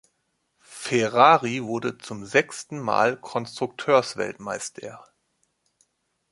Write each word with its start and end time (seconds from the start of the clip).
Ferrari 0.65 1.63
wurde 1.63 1.99
zum 1.99 2.25
sechsten 2.25 2.79
Mal 2.79 3.17
Konstrukteursweltmeister. 3.19 5.05